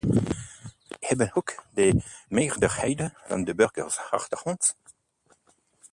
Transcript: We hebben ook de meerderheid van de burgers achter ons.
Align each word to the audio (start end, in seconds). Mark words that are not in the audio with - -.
We 0.89 0.95
hebben 0.99 1.31
ook 1.35 1.65
de 1.73 2.01
meerderheid 2.29 3.11
van 3.27 3.43
de 3.43 3.55
burgers 3.55 3.99
achter 4.09 4.41
ons. 4.43 4.75